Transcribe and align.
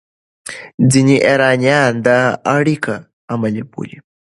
ځینې 0.91 1.15
ایرانیان 1.27 1.91
دا 2.05 2.19
اړیکه 2.55 2.95
عملي 3.31 3.63
بولي. 3.71 3.97